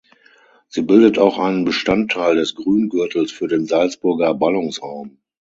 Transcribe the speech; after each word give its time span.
Sie 0.67 0.81
bildet 0.81 1.19
auch 1.19 1.37
einen 1.37 1.63
Bestandteil 1.63 2.35
des 2.35 2.55
Grüngürtels 2.55 3.31
für 3.31 3.47
den 3.47 3.67
Salzburger 3.67 4.33
Ballungsraum. 4.33 5.19